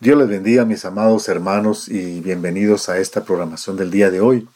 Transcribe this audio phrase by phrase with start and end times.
[0.00, 4.48] Dios les bendiga, mis amados hermanos, y bienvenidos a esta programación del día de hoy.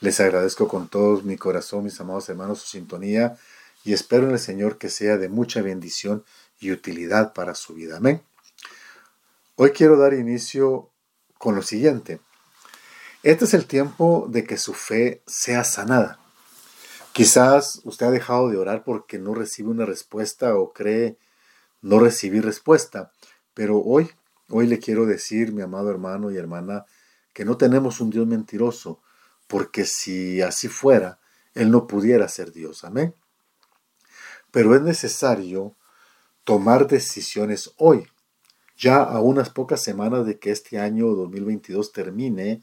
[0.00, 3.34] Les agradezco con todo mi corazón, mis amados hermanos, su sintonía
[3.82, 6.22] y espero en el Señor que sea de mucha bendición
[6.60, 7.96] y utilidad para su vida.
[7.96, 8.20] Amén.
[9.56, 10.90] Hoy quiero dar inicio
[11.38, 12.20] con lo siguiente.
[13.22, 16.18] Este es el tiempo de que su fe sea sanada.
[17.14, 21.16] Quizás usted ha dejado de orar porque no recibe una respuesta o cree
[21.80, 23.12] no recibir respuesta,
[23.54, 24.10] pero hoy
[24.48, 26.84] Hoy le quiero decir, mi amado hermano y hermana,
[27.32, 29.00] que no tenemos un Dios mentiroso,
[29.46, 31.18] porque si así fuera,
[31.54, 32.84] Él no pudiera ser Dios.
[32.84, 33.14] Amén.
[34.50, 35.74] Pero es necesario
[36.44, 38.06] tomar decisiones hoy.
[38.76, 42.62] Ya a unas pocas semanas de que este año 2022 termine,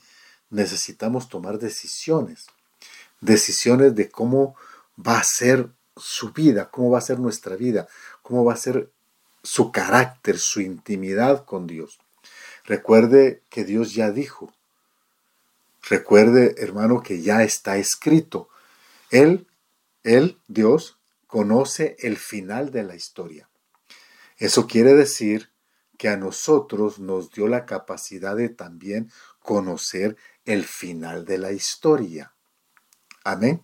[0.49, 2.47] necesitamos tomar decisiones.
[3.21, 4.55] Decisiones de cómo
[4.95, 7.87] va a ser su vida, cómo va a ser nuestra vida,
[8.21, 8.91] cómo va a ser
[9.43, 11.99] su carácter, su intimidad con Dios.
[12.65, 14.53] Recuerde que Dios ya dijo.
[15.89, 18.49] Recuerde, hermano, que ya está escrito.
[19.09, 19.47] Él,
[20.03, 23.49] Él, Dios, conoce el final de la historia.
[24.37, 25.49] Eso quiere decir
[25.97, 32.33] que a nosotros nos dio la capacidad de también conocer el final de la historia.
[33.23, 33.61] Amén.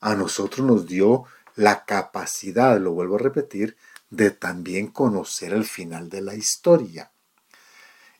[0.00, 3.76] A nosotros nos dio la capacidad, lo vuelvo a repetir,
[4.10, 7.12] de también conocer el final de la historia.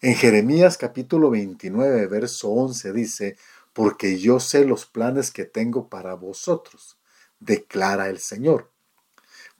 [0.01, 3.37] En Jeremías capítulo 29, verso 11 dice,
[3.73, 6.98] porque yo sé los planes que tengo para vosotros,
[7.41, 8.70] declara el Señor,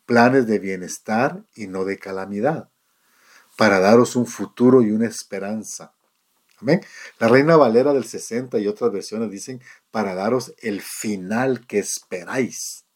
[0.05, 2.71] planes de bienestar y no de calamidad,
[3.57, 5.95] para daros un futuro y una esperanza.
[6.61, 6.81] Amén.
[7.19, 9.61] La Reina Valera del 60 y otras versiones dicen,
[9.91, 12.87] para daros el final que esperáis.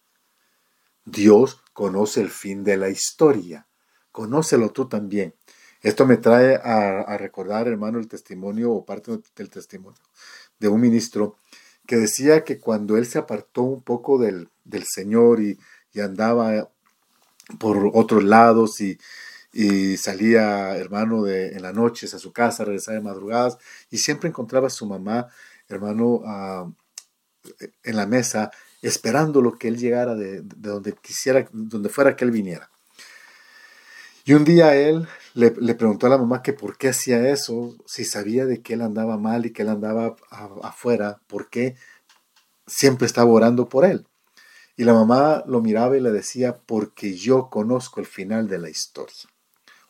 [1.05, 3.67] Dios conoce el fin de la historia.
[4.13, 5.35] Conócelo tú también.
[5.81, 9.99] Esto me trae a, recordar, hermano, el testimonio o parte del testimonio
[10.59, 11.39] de un ministro
[11.87, 14.51] que decía que cuando él se apartó un poco del,
[14.85, 15.59] Señor y,
[15.99, 16.69] andaba
[17.59, 23.05] por otros lados y, salía, hermano, de, en la noche a su casa, regresaba de
[23.05, 23.57] madrugadas
[23.91, 25.29] y siempre encontraba a su mamá,
[25.67, 26.71] hermano, ah,
[27.83, 28.51] en la mesa
[28.83, 32.71] esperando lo que él llegara de, donde quisiera, donde fuera que él viniera.
[34.25, 38.05] Y un día él le, preguntó a la mamá que por qué hacía eso, si
[38.05, 40.17] sabía de que él andaba mal y que él andaba
[40.63, 41.77] afuera, por qué
[42.67, 44.07] siempre estaba orando por él.
[44.77, 48.71] Y la mamá lo miraba y le decía, porque yo conozco el final de la
[48.71, 49.29] historia.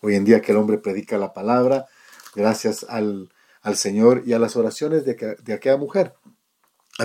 [0.00, 1.87] Hoy en día que el hombre predica la palabra,
[2.34, 3.31] gracias al,
[3.75, 6.15] Señor y a las oraciones de, de aquella mujer.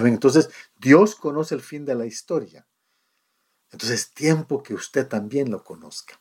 [0.03, 2.67] Entonces, Dios conoce el fin de la historia.
[3.71, 6.19] Entonces, es tiempo que usted también lo conozca.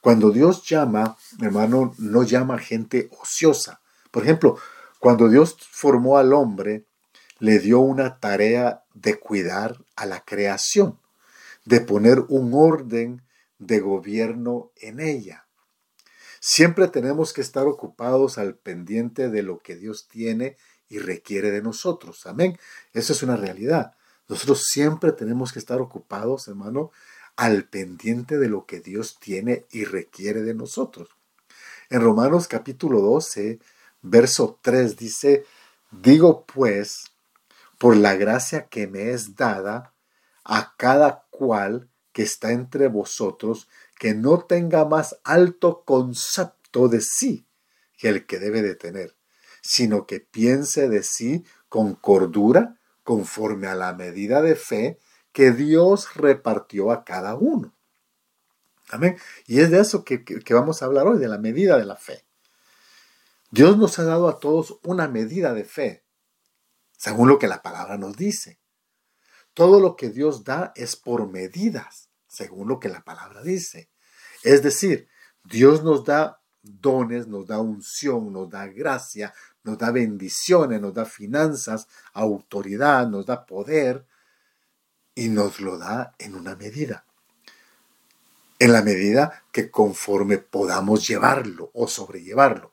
[0.00, 3.80] Cuando Dios llama, hermano, no llama gente ociosa.
[4.10, 4.58] Por ejemplo,
[5.00, 6.86] cuando Dios formó al hombre,
[7.38, 11.00] le dio una tarea de cuidar a la creación,
[11.64, 13.22] de poner un orden
[13.58, 15.46] de gobierno en ella.
[16.40, 20.56] Siempre tenemos que estar ocupados al pendiente de lo que Dios tiene
[20.92, 22.26] y requiere de nosotros.
[22.26, 22.58] Amén.
[22.92, 23.94] Eso es una realidad.
[24.28, 26.92] Nosotros siempre tenemos que estar ocupados, hermano,
[27.34, 31.08] al pendiente de lo que Dios tiene y requiere de nosotros.
[31.88, 33.58] En Romanos capítulo 12,
[34.02, 35.46] verso 3 dice,
[35.90, 37.12] digo pues,
[37.78, 39.94] por la gracia que me es dada,
[40.44, 43.66] a cada cual que está entre vosotros,
[43.98, 47.46] que no tenga más alto concepto de sí
[47.96, 49.14] que el que debe de tener,
[49.62, 54.98] sino que piense de sí con cordura, conforme a la medida de fe
[55.32, 57.74] que Dios repartió a cada uno.
[58.90, 59.16] Amén.
[59.46, 62.26] Y es de eso que, vamos a hablar hoy, de la medida de la fe.
[63.50, 66.04] Dios nos ha dado a todos una medida de fe,
[66.96, 68.60] según lo que la palabra nos dice.
[69.54, 73.90] Todo lo que Dios da es por medidas, según lo que la palabra dice.
[74.42, 75.08] Es decir,
[75.44, 81.04] Dios nos da dones, nos da unción, nos da gracia, nos da bendiciones, nos da
[81.04, 84.06] finanzas, autoridad, nos da poder
[85.14, 87.04] y nos lo da en una medida.
[88.58, 92.72] En la medida que conforme podamos llevarlo o sobrellevarlo.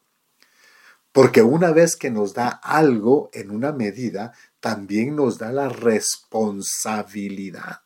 [1.11, 7.81] Porque una vez que nos da algo en una medida, también nos da la responsabilidad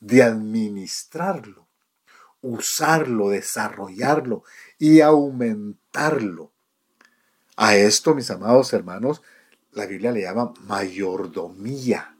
[0.00, 1.68] de administrarlo,
[2.40, 4.42] usarlo, desarrollarlo
[4.78, 6.55] y aumentarlo
[7.56, 9.22] a esto, mis amados hermanos,
[9.72, 12.16] la Biblia le llama mayordomía.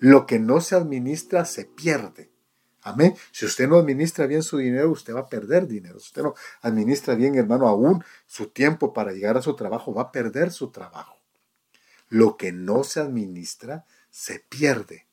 [0.00, 2.30] Lo que no se administra se pierde.
[2.82, 3.14] Amén.
[3.30, 6.00] Si usted no administra bien su dinero, usted va a perder dinero.
[6.00, 10.02] Si usted no administra bien, hermano, aún su tiempo para llegar a su trabajo, va
[10.02, 11.16] a perder su trabajo.
[12.08, 15.06] Lo que no se administra, se pierde.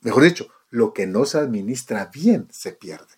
[0.00, 3.16] Mejor dicho, lo que no se administra bien, se pierde.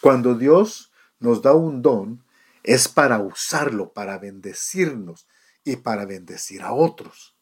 [0.00, 0.90] Cuando Dios
[1.20, 2.24] nos da un don,
[2.62, 5.26] es para usarlo, para bendecirnos
[5.64, 7.36] y para bendecir a otros.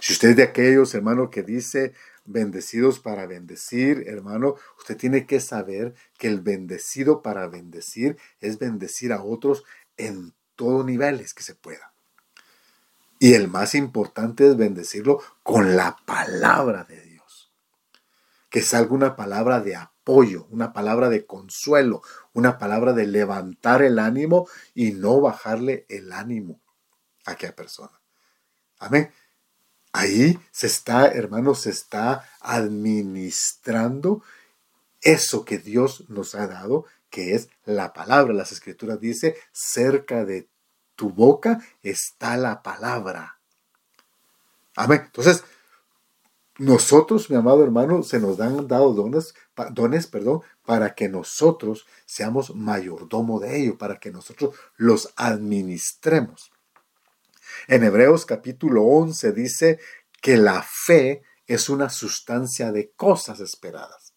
[0.00, 1.92] Si usted es de aquellos, hermano, que dice,
[2.24, 9.12] bendecidos para bendecir, hermano, usted tiene que saber que el bendecido para bendecir es bendecir
[9.12, 9.64] a otros
[9.96, 11.92] en todos niveles que se pueda.
[13.18, 17.52] Y el más importante es bendecirlo con la palabra de Dios.
[18.50, 19.91] Que salga una palabra de apoyo,
[20.50, 22.02] una palabra de consuelo,
[22.32, 26.60] una palabra de levantar el ánimo y no bajarle el ánimo
[27.24, 28.00] a aquella persona.
[28.78, 29.12] Amén.
[29.92, 34.22] Ahí se está, hermanos, se está administrando
[35.02, 38.32] eso que Dios nos ha dado, que es la palabra.
[38.32, 40.48] Las escrituras dice, cerca de
[40.96, 43.38] tu boca está la palabra.
[44.74, 45.02] Amén.
[45.04, 45.44] Entonces,
[46.58, 49.34] nosotros, mi amado hermano, se nos han dado dones,
[49.72, 56.52] dones perdón, para que nosotros seamos mayordomo de ello, para que nosotros los administremos.
[57.68, 59.78] En Hebreos capítulo 11 dice
[60.20, 64.14] que la fe es una sustancia de cosas esperadas.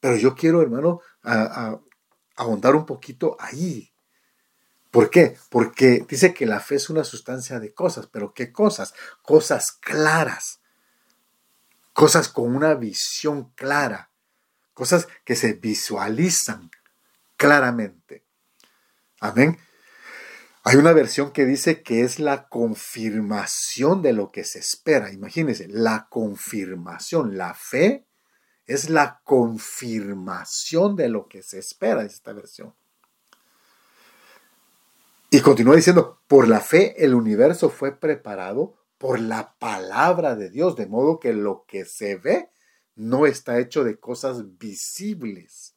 [0.00, 1.00] Pero yo quiero, hermano,
[2.36, 3.92] ahondar un poquito ahí.
[4.90, 5.36] ¿Por qué?
[5.50, 8.94] Porque dice que la fe es una sustancia de cosas, pero ¿qué cosas?
[9.22, 10.60] Cosas claras,
[11.96, 14.10] cosas con una visión clara,
[14.74, 16.70] cosas que se visualizan
[17.38, 18.22] claramente.
[19.18, 19.58] Amén.
[20.62, 25.10] Hay una versión que dice que es la confirmación de lo que se espera.
[25.10, 28.04] Imagínense, la confirmación, la fe
[28.66, 32.74] es la confirmación de lo que se espera, es esta versión.
[35.30, 40.76] Y continúa diciendo, por la fe el universo fue preparado por la palabra de Dios,
[40.76, 42.50] de modo que lo que se ve
[42.94, 45.74] no está hecho de cosas visibles.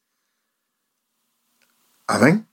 [2.07, 2.47] Amén.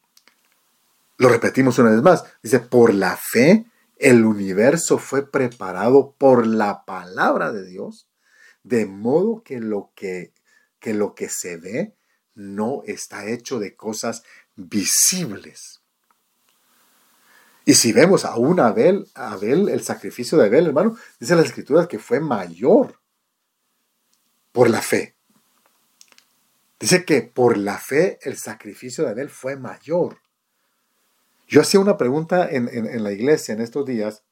[1.18, 2.24] Lo repetimos una vez más.
[2.42, 3.66] Dice, por la fe
[3.96, 8.08] el universo fue preparado por la palabra de Dios,
[8.62, 10.34] de modo que lo que,
[10.78, 11.94] que, lo que se ve
[12.34, 14.22] no está hecho de cosas
[14.54, 15.80] visibles.
[17.68, 21.88] Y si vemos a un Abel, Abel, el sacrificio de Abel, hermano, dice las escrituras
[21.88, 23.00] que fue mayor
[24.52, 25.16] por la fe.
[26.78, 30.20] Dice que por la fe el sacrificio de Abel fue mayor.
[31.48, 34.22] Yo hacía una pregunta en, la iglesia en estos días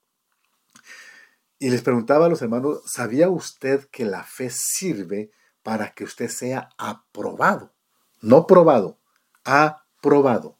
[1.58, 5.32] y les preguntaba a los hermanos, ¿sabía usted que la fe sirve
[5.64, 7.74] para que usted sea aprobado?
[8.20, 9.00] No probado,
[9.42, 10.56] aprobado.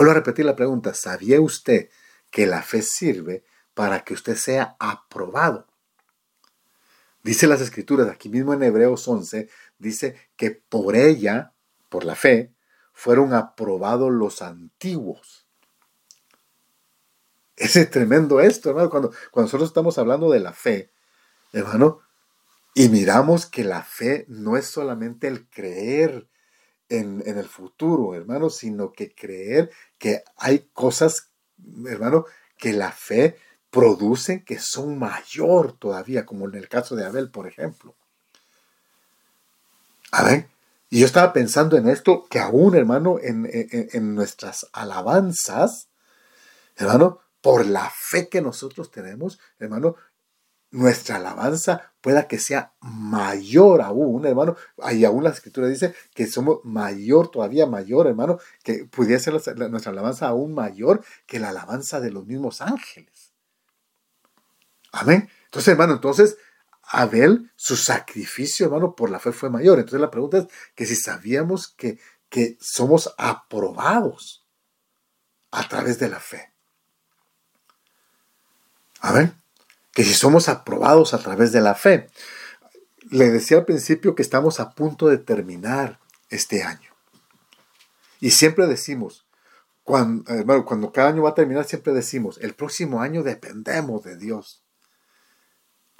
[0.00, 1.90] Vuelvo a repetir la pregunta, ¿sabía usted
[2.30, 3.44] que la fe sirve
[3.74, 5.66] para que usted sea aprobado?
[7.22, 11.52] Dice las escrituras, aquí mismo en Hebreos 11, dice que por ella,
[11.90, 12.54] por la fe,
[12.94, 15.46] fueron aprobados los antiguos.
[17.54, 20.92] Es tremendo esto, hermano, cuando, cuando nosotros estamos hablando de la fe,
[21.52, 22.00] hermano,
[22.72, 26.29] y miramos que la fe no es solamente el creer
[26.90, 31.30] en, en, el futuro, hermano, sino que creer que hay cosas,
[31.86, 32.26] hermano,
[32.58, 33.38] que la fe
[33.70, 37.94] produce que son mayor todavía, como en el caso de Abel, por ejemplo.
[40.10, 40.48] A ver,
[40.90, 45.88] y yo estaba pensando en esto, que aún, hermano, en, nuestras alabanzas,
[46.76, 49.94] hermano, por la fe que nosotros tenemos, hermano,
[50.70, 54.56] nuestra alabanza pueda que sea mayor aún, hermano.
[54.92, 59.34] Y aún la escritura dice que somos mayor, todavía mayor, hermano, que pudiera ser
[59.70, 63.32] nuestra alabanza aún mayor que la alabanza de los mismos ángeles.
[64.92, 65.28] Amén.
[65.44, 66.36] Entonces, hermano, entonces
[66.82, 69.78] Abel, su sacrificio, hermano, por la fe fue mayor.
[69.78, 74.44] Entonces la pregunta es que si sabíamos que, que somos aprobados
[75.52, 76.52] a través de la fe.
[79.00, 79.32] A ver,
[79.92, 82.08] que si somos aprobados a través de la fe.
[83.10, 86.90] Le decía al principio que estamos a punto de terminar este año.
[88.20, 89.26] Y siempre decimos,
[89.82, 94.16] cuando, hermano, cuando cada año va a terminar, siempre decimos, el próximo año dependemos de
[94.16, 94.62] Dios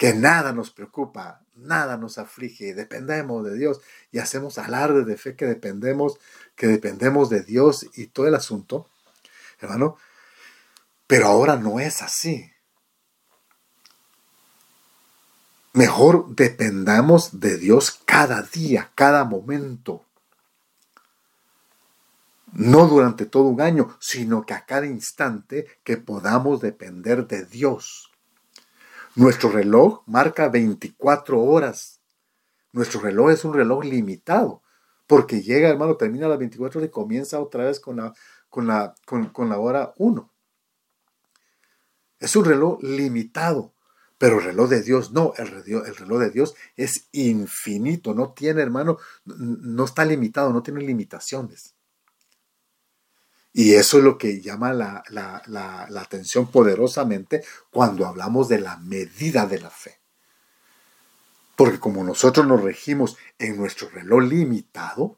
[0.01, 3.81] que nada nos preocupa, nada nos aflige, dependemos de Dios
[4.11, 6.17] y hacemos alarde de fe que dependemos,
[6.55, 8.89] que dependemos de Dios y todo el asunto,
[9.59, 9.97] hermano.
[11.05, 12.50] Pero ahora no es así.
[15.73, 20.05] Mejor dependamos de Dios cada día, cada momento.
[22.53, 28.11] No durante todo un año, sino que a cada instante que podamos depender de Dios.
[29.15, 31.99] Nuestro reloj marca 24 horas.
[32.73, 34.61] Nuestro reloj es un reloj limitado,
[35.05, 38.13] porque llega, hermano, termina a las 24 horas y comienza otra vez con la,
[38.49, 40.29] con la, con, la hora 1.
[42.19, 43.73] Es un reloj limitado.
[44.21, 48.33] Pero el reloj de Dios no, el reloj, el reloj de Dios es infinito, no
[48.33, 51.73] tiene, hermano, no está limitado, no tiene limitaciones.
[53.51, 59.47] Y eso es lo que llama la, la, atención poderosamente cuando hablamos de la medida
[59.47, 59.97] de la fe.
[61.55, 65.17] Porque como nosotros nos regimos en nuestro reloj limitado,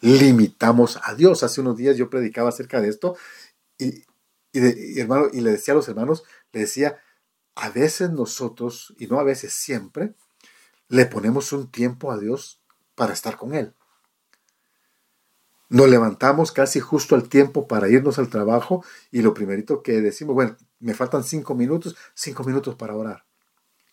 [0.00, 1.44] limitamos a Dios.
[1.44, 3.16] Hace unos días yo predicaba acerca de esto
[3.78, 4.02] y,
[4.98, 6.98] hermano, y le decía a los hermanos, le decía,
[7.56, 10.14] a veces nosotros, y no a veces siempre,
[10.88, 12.60] le ponemos un tiempo a Dios
[12.94, 13.74] para estar con Él.
[15.68, 20.34] Nos levantamos casi justo al tiempo para irnos al trabajo y lo primerito que decimos,
[20.34, 23.24] bueno, me faltan cinco minutos, cinco minutos para orar.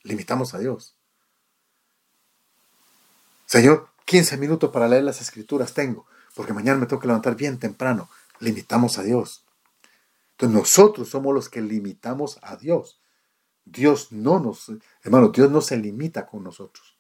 [0.04, 0.96] Limitamos a Dios.
[3.48, 6.06] Señor, 15 minutos para leer las escrituras tengo,
[6.36, 8.10] porque mañana me tengo que levantar bien temprano.
[8.40, 9.46] Limitamos a Dios.
[10.32, 13.00] Entonces nosotros somos los que limitamos a Dios.
[13.66, 14.72] Dios no nos,
[15.04, 16.96] hermano, Dios no se limita con nosotros.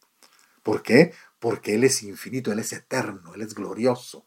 [0.61, 1.13] ¿Por qué?
[1.39, 4.25] Porque Él es infinito, Él es eterno, Él es glorioso.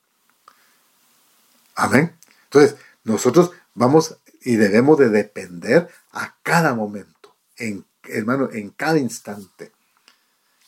[1.75, 2.17] Amén.
[2.45, 9.73] Entonces, nosotros vamos y debemos de depender a cada momento, en, hermano, en cada instante,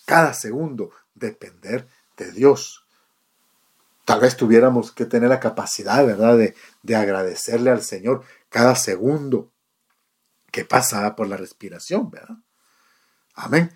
[0.04, 2.84] cada segundo, depender de Dios.
[4.04, 9.50] Tal vez tuviéramos que tener la capacidad, ¿verdad?, de, de agradecerle al Señor cada segundo,
[10.50, 12.36] que pasa por la respiración, ¿verdad?
[13.34, 13.70] Amén.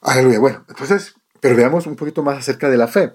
[0.00, 0.38] Aleluya.
[0.38, 3.12] Bueno, entonces, pero veamos un poquito más acerca de la fe.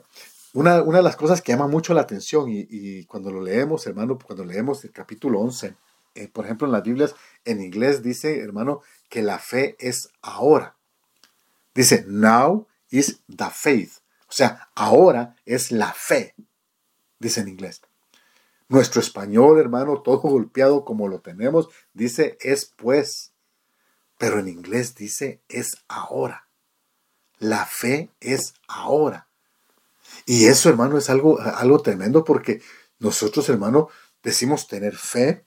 [0.53, 4.17] Una, una de las cosas que llama mucho la atención y, cuando lo leemos, hermano,
[4.17, 5.75] cuando leemos el capítulo 11,
[6.15, 7.15] eh, por ejemplo, en las Biblias
[7.45, 10.75] en inglés dice, hermano, que la fe es ahora.
[11.75, 13.99] Dice, now is the faith.
[14.27, 16.33] O sea, ahora es la fe,
[17.19, 17.81] dice en inglés.
[18.69, 23.33] Nuestro español, hermano, todo golpeado como lo tenemos, dice es pues.
[24.19, 26.47] Pero en inglés dice es ahora.
[27.39, 29.27] La fe es ahora.
[30.25, 32.61] Y eso, hermano, es algo, algo tremendo porque
[32.99, 33.89] nosotros, hermano,
[34.21, 35.45] decimos tener fe,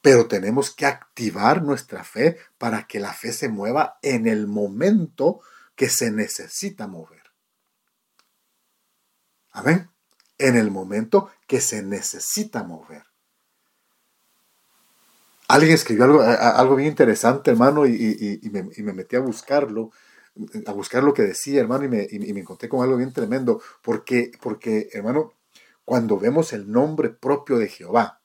[0.00, 5.40] pero tenemos que activar nuestra fe para que la fe se mueva en el momento
[5.74, 7.22] que se necesita mover.
[9.50, 9.91] Amén
[10.42, 13.04] en el momento que se necesita mover.
[15.46, 19.90] Alguien escribió algo, algo bien interesante, hermano, y, me, metí a buscarlo,
[20.66, 24.88] a buscar lo que decía, hermano, y me, encontré con algo bien tremendo, porque, porque,
[24.92, 25.34] hermano,
[25.84, 28.20] cuando vemos el nombre propio de Jehová,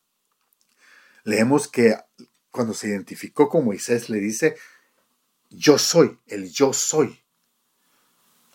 [1.24, 1.96] leemos que
[2.50, 4.56] cuando se identificó con Moisés, le dice,
[5.50, 7.22] yo soy, el yo soy.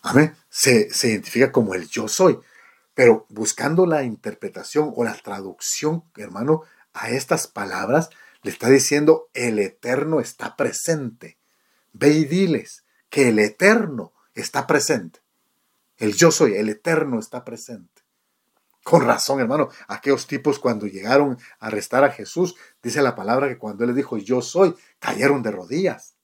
[0.01, 0.35] Amén.
[0.49, 2.39] Se, se identifica como el yo soy.
[2.93, 6.61] Pero buscando la interpretación o la traducción, hermano,
[6.93, 8.09] a estas palabras,
[8.43, 11.39] le está diciendo, el eterno está presente.
[11.91, 15.21] Ve y diles que el eterno está presente.
[15.97, 18.03] El yo soy, el eterno está presente.
[18.83, 23.57] Con razón, hermano, aquellos tipos cuando llegaron a arrestar a Jesús, dice la palabra que
[23.57, 26.15] cuando él les dijo yo soy, cayeron de rodillas.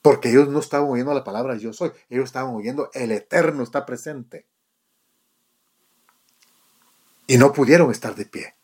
[0.00, 3.84] Porque ellos no estaban oyendo la palabra yo soy, ellos estaban oyendo el eterno está
[3.84, 4.46] presente
[7.30, 8.56] y no pudieron estar de pie.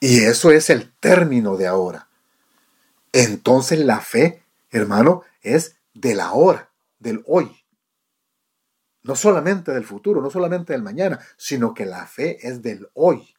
[0.00, 2.08] Y eso es el término de ahora.
[3.12, 4.42] Entonces la fe,
[4.72, 7.64] hermano, es de la hora, del hoy.
[9.04, 13.36] No solamente del futuro, no solamente del mañana, sino que la fe es del hoy.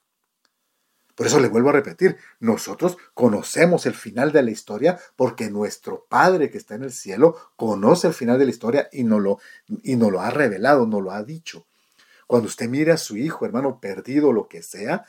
[1.13, 6.05] Por eso le vuelvo a repetir, nosotros conocemos el final de la historia porque nuestro
[6.07, 9.39] Padre que está en el cielo conoce el final de la historia y nos lo,
[9.83, 11.65] y nos lo ha revelado, nos lo ha dicho.
[12.31, 15.05] Cuando usted mire a su hijo, hermano, perdido, lo que sea,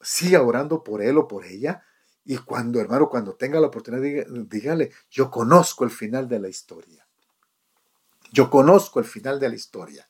[0.00, 1.84] siga orando por él o por ella.
[2.24, 7.06] Y cuando, hermano, cuando tenga la oportunidad, dígale, yo conozco el final de la historia.
[8.32, 10.08] Yo conozco el final de la historia.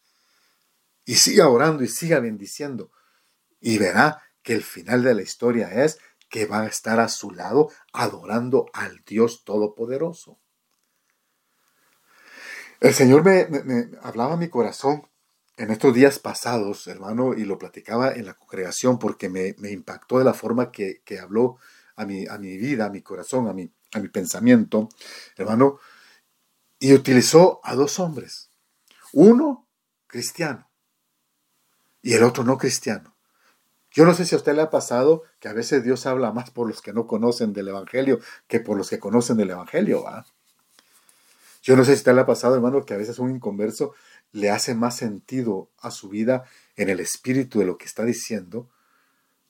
[1.05, 2.93] Y siga orando y siga bendiciendo.
[3.59, 7.33] Y verá que el final de la historia es que va a estar a su
[7.33, 10.39] lado adorando al Dios Todopoderoso.
[12.79, 15.09] El Señor me, hablaba a mi corazón
[15.57, 20.25] en estos días pasados, hermano, y lo platicaba en la congregación porque me, impactó de
[20.25, 21.59] la forma que, habló
[21.97, 24.89] a mi, a mi vida, a mi corazón, a mi, a mi pensamiento,
[25.37, 25.79] hermano,
[26.79, 28.51] y utilizó a dos hombres.
[29.13, 29.69] Uno
[30.07, 30.69] cristiano
[32.03, 33.17] y el otro no cristiano.
[33.91, 36.51] Yo no sé si a usted le ha pasado que a veces Dios habla más
[36.51, 38.19] por los que no conocen del Evangelio
[38.49, 40.03] que por los que conocen del Evangelio.
[40.03, 40.27] ¿va?
[41.63, 43.95] Yo no sé si a usted le ha pasado, hermano, que a veces un inconverso
[44.35, 46.45] le hace más sentido a su vida
[46.77, 48.69] en el espíritu de lo que está diciendo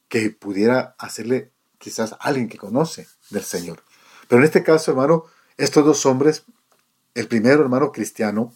[0.09, 3.83] que pudiera hacerle quizás alguien que conoce del Señor.
[4.29, 5.25] Pero en este caso, hermano,
[5.57, 6.45] estos dos hombres,
[7.15, 8.53] el primero hermano cristiano,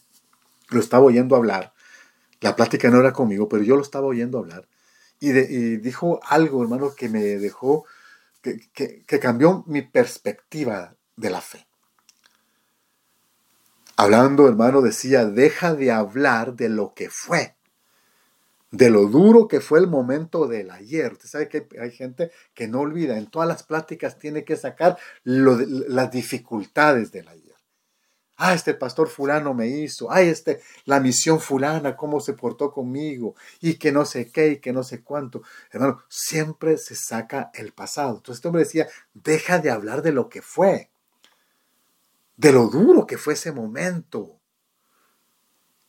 [0.68, 1.72] lo estaba oyendo hablar.
[2.40, 4.68] La plática no era conmigo, pero yo lo estaba oyendo hablar.
[5.20, 5.32] Y,
[5.78, 7.86] dijo algo, hermano, que me dejó,
[8.42, 11.67] que cambió mi perspectiva de la fe.
[14.00, 17.56] Hablando, hermano, decía, deja de hablar de lo que fue,
[18.70, 21.14] de lo duro que fue el momento del ayer.
[21.14, 24.98] Usted sabe que hay gente que no olvida, en todas las pláticas tiene que sacar
[25.24, 27.56] las dificultades del ayer.
[28.36, 33.34] Ah, este pastor fulano me hizo, ay, este, la misión fulana, cómo se portó conmigo,
[33.60, 35.42] y que no sé qué, y que no sé cuánto.
[35.72, 38.10] Hermano, siempre se saca el pasado.
[38.18, 40.88] Entonces este hombre decía, deja de hablar de lo que fue
[42.38, 44.40] de lo duro que fue ese momento.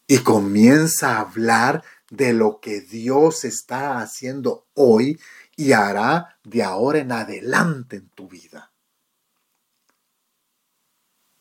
[0.08, 5.22] Y comienza a hablar de lo que Dios está haciendo hoy
[5.56, 8.74] y hará de ahora en adelante en tu vida.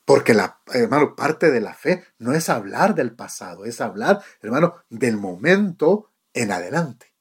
[0.05, 4.77] Porque la, hermano, parte de la fe no es hablar del pasado, es hablar, hermano,
[4.91, 7.15] del momento en adelante.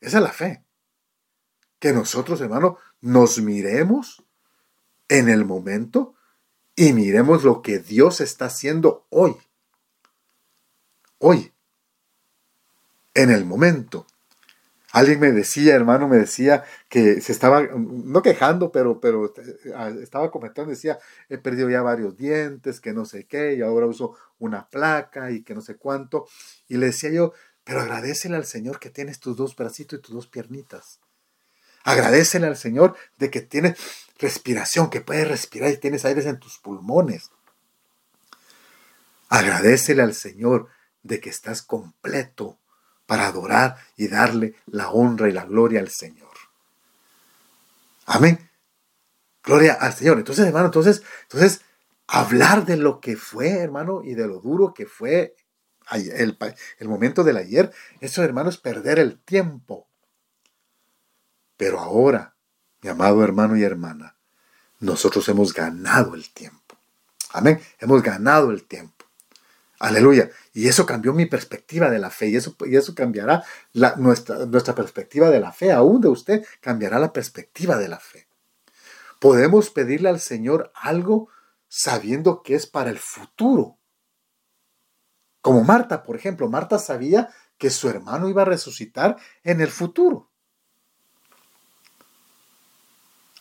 [0.00, 0.64] Esa es la fe.
[1.80, 4.24] Que nosotros, hermano, nos miremos
[5.08, 6.14] en el momento
[6.76, 9.36] y miremos lo que Dios está haciendo hoy.
[11.18, 11.52] Hoy.
[13.14, 14.06] En el momento.
[14.92, 20.30] Alguien me decía, hermano, me decía que se estaba, no quejando, pero, pero eh, estaba
[20.30, 24.68] comentando, decía, he perdido ya varios dientes, que no sé qué, y ahora uso una
[24.68, 26.26] placa y que no sé cuánto.
[26.68, 27.32] Y le decía yo,
[27.64, 31.00] pero agradecele al Señor que tienes tus dos bracitos y tus dos piernitas.
[31.84, 33.78] Agradecele al Señor de que tienes
[34.18, 37.30] respiración, que puedes respirar y tienes aire en tus pulmones.
[39.28, 40.68] Agradecele al Señor
[41.02, 42.58] de que estás completo
[43.06, 46.32] para adorar y darle la honra y la gloria al Señor.
[48.06, 48.50] Amén.
[49.42, 50.18] Gloria al Señor.
[50.18, 51.60] Entonces, hermano, entonces, entonces,
[52.06, 55.36] hablar de lo que fue, hermano, y de lo duro que fue
[55.90, 56.38] el,
[56.78, 59.86] el momento del ayer, eso, hermano, es perder el tiempo.
[61.56, 62.34] Pero ahora,
[62.82, 64.16] mi amado hermano y hermana,
[64.80, 66.76] nosotros hemos ganado el tiempo.
[67.32, 67.60] Amén.
[67.78, 69.04] Hemos ganado el tiempo.
[69.78, 70.30] Aleluya.
[70.52, 72.28] Y eso cambió mi perspectiva de la fe.
[72.28, 75.72] Y eso, y eso cambiará la, nuestra, nuestra perspectiva de la fe.
[75.72, 78.28] Aún de usted cambiará la perspectiva de la fe.
[79.20, 81.28] Podemos pedirle al Señor algo
[81.68, 83.78] sabiendo que es para el futuro.
[85.40, 86.48] Como Marta, por ejemplo.
[86.48, 90.30] Marta sabía que su hermano iba a resucitar en el futuro.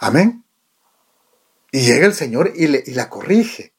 [0.04, 0.44] Amén.
[1.72, 3.74] Y llega el Señor y, le, la corrige.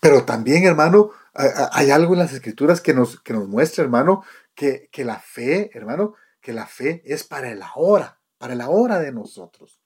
[0.00, 4.88] Pero también, hermano, hay algo en las escrituras que nos, que nos muestra, hermano, que,
[4.90, 9.12] que la fe, hermano, que la fe es para el ahora, para el ahora de
[9.12, 9.82] nosotros.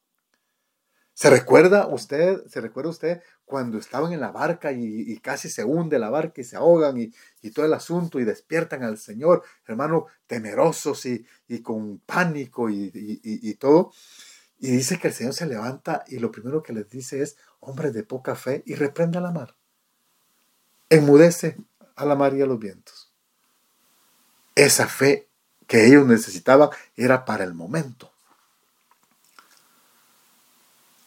[1.13, 5.99] ¿Se recuerda usted, se recuerda usted cuando estaban en la barca y, casi se hunde
[5.99, 7.11] la barca y se ahogan y,
[7.43, 13.55] y, todo el asunto y despiertan al Señor, hermano, temerosos y, y con pánico y,
[13.55, 13.93] todo?
[14.59, 17.91] Y dice que el Señor se levanta y lo primero que les dice es, hombre
[17.91, 19.55] de poca fe, y reprende a la mar.
[20.89, 21.57] Enmudece
[21.95, 23.13] a la mar y a los vientos.
[24.55, 25.29] Esa fe
[25.67, 28.11] que ellos necesitaban era para el momento.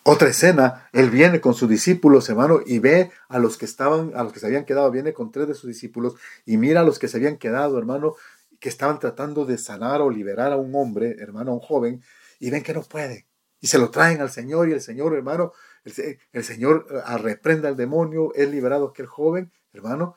[0.04, 4.24] Otra escena, él viene con sus discípulos, hermano, y ve a los que estaban, a
[4.24, 7.00] los que se habían quedado, viene con tres de sus discípulos y mira a los
[7.00, 8.16] que se habían quedado, hermano,
[8.60, 12.04] que estaban tratando de sanar o liberar a un hombre, hermano, a un joven,
[12.40, 13.29] y ven que no pueden
[13.62, 17.76] y se lo traen al Señor y el Señor, hermano, el, Señor eh, reprenda al
[17.76, 20.16] demonio, es liberado aquel joven, hermano,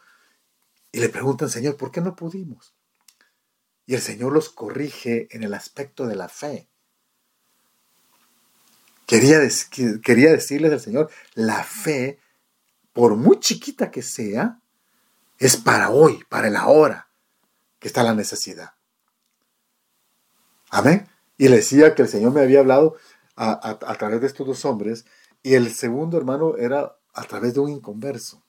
[0.91, 2.75] y le preguntan, Señor, ¿por qué no pudimos?
[3.87, 6.69] Y el Señor los corrige en el aspecto de la fe.
[9.07, 9.41] Quería,
[10.03, 12.21] quería decirles al Señor, la fe,
[12.93, 14.61] por muy chiquita que sea,
[15.39, 17.09] es para hoy, para el ahora,
[17.79, 18.75] que está la necesidad.
[20.71, 21.09] Amén.
[21.37, 22.97] Y le decía que el Señor me había hablado
[23.37, 25.05] a, través de estos dos hombres,
[25.43, 28.43] y el segundo hermano era a través de un inconverso.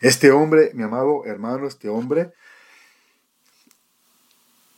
[0.00, 2.32] Este hombre, mi amado hermano, este hombre,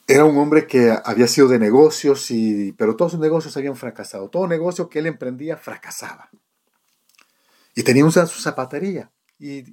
[0.06, 4.28] era un hombre que había sido de negocios, y, pero todos sus negocios habían fracasado.
[4.28, 6.28] Todo negocio que él emprendía fracasaba.
[7.74, 9.10] Y tenía una, su zapatería.
[9.38, 9.64] Y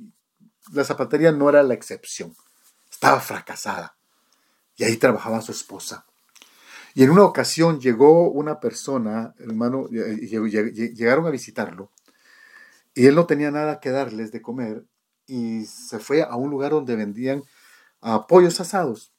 [0.71, 2.33] la zapatería no era la excepción.
[2.89, 3.97] Estaba fracasada.
[4.77, 6.05] Y ahí trabajaba su esposa.
[6.93, 11.91] Y en una ocasión llegó una persona, hermano, llegaron a visitarlo,
[12.93, 14.85] y él no tenía nada que darles de comer,
[15.25, 17.43] y se fue a un lugar donde vendían
[18.01, 19.13] uh, pollos asados.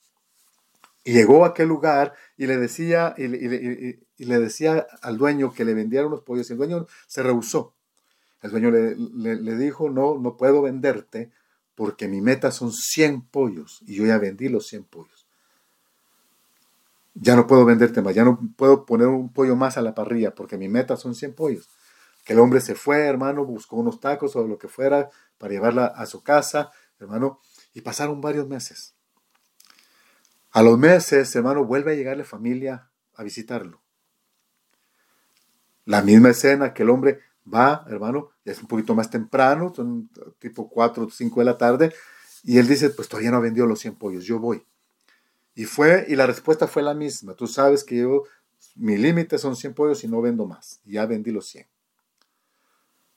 [1.05, 5.75] Y llegó a aquel lugar y le decía, y, le decía al dueño que le
[5.75, 7.75] vendieran los pollos, y el dueño se rehusó.
[8.43, 11.31] El dueño le, le, dijo, no, no puedo venderte
[11.75, 15.12] porque mi meta son 100 pollos y yo ya vendí los 100 pollos
[17.15, 20.35] ya no puedo venderte más, ya no puedo poner un pollo más a la parrilla
[20.35, 21.69] porque mi meta son 100 pollos.
[22.25, 25.87] Que el hombre se fue, hermano, buscó unos tacos o lo que fuera para llevarla
[25.87, 26.71] a su casa,
[27.01, 27.41] hermano,
[27.75, 28.95] y pasaron varios meses.
[30.53, 33.83] A los meses, hermano, vuelve a llegar la familia a visitarlo.
[35.85, 37.21] La misma escena que el hombre
[37.53, 41.93] va, hermano, es un poquito más temprano, son tipo 4 o 5 de la tarde,
[42.45, 44.65] y él dice, pues todavía no ha vendido los 100 pollos, yo voy.
[45.55, 47.35] Y fue, y la respuesta fue la misma.
[47.35, 48.25] Tú sabes que yo,
[48.77, 50.81] mi límite son 100 pollos y no vendo más.
[50.85, 51.67] ya vendí los 100.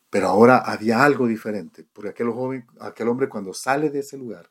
[0.10, 4.50] Pero ahora había algo diferente, porque aquel, joven, aquel hombre cuando sale de ese lugar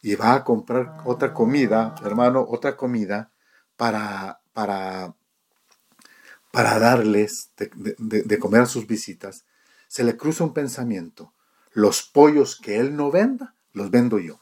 [0.00, 3.32] y va a comprar otra comida, hermano, otra comida
[3.76, 5.14] para, para,
[6.52, 9.44] para darles de, de comer a sus visitas,
[9.88, 11.32] se le cruza un pensamiento.
[11.72, 14.41] Los pollos que él no venda, los vendo yo.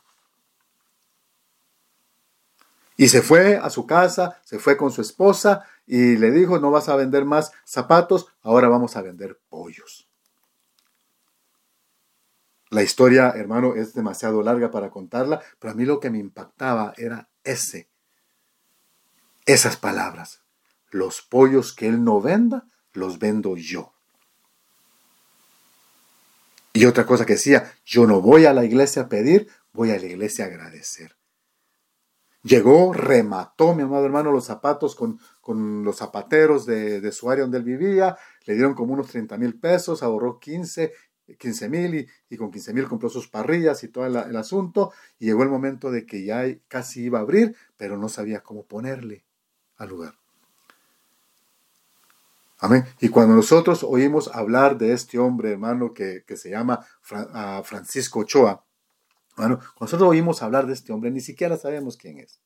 [3.00, 6.70] Y se fue a su casa, se fue con su esposa y le dijo, no
[6.70, 10.06] vas a vender más zapatos, ahora vamos a vender pollos.
[12.68, 16.92] La historia, hermano, es demasiado larga para contarla, pero a mí lo que me impactaba
[16.98, 17.88] era ese,
[19.46, 20.42] esas palabras.
[20.90, 23.94] Los pollos que él no venda, los vendo yo.
[26.74, 29.98] Y otra cosa que decía, yo no voy a la iglesia a pedir, voy a
[29.98, 31.16] la iglesia a agradecer.
[32.42, 37.58] Llegó, remató, mi amado hermano, los zapatos con, con los zapateros de, su área donde
[37.58, 40.92] él vivía, le dieron como unos 30 mil pesos, ahorró 15,
[41.38, 44.92] 15 mil y, con 15 mil compró sus parrillas y todo el, el, asunto.
[45.18, 48.64] Y llegó el momento de que ya casi iba a abrir, pero no sabía cómo
[48.64, 49.24] ponerle
[49.76, 50.14] al lugar.
[52.58, 52.84] Amén.
[53.00, 58.20] Y cuando nosotros oímos hablar de este hombre, hermano, que, que se llama ah, Francisco
[58.20, 58.64] Ochoa,
[59.40, 62.42] bueno, nosotros oímos hablar de este hombre, ni siquiera sabemos quién es.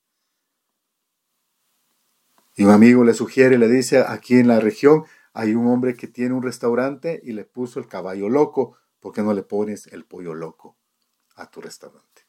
[2.54, 6.07] Y un amigo le sugiere, le dice, aquí en la región hay un hombre que
[6.07, 10.04] tiene un restaurante y le puso el caballo loco, ¿por qué no le pones el
[10.04, 10.76] pollo loco
[11.35, 12.22] a tu restaurante?